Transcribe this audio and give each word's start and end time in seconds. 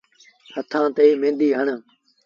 هٿآن 0.53 0.85
ٿي 0.95 1.05
ميݩدي 1.21 1.49
هڻ۔ 1.57 1.67